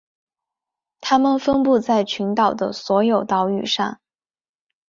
[0.99, 4.01] 它们分布在群岛的所有岛屿上。